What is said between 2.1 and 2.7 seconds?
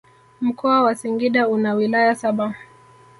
saba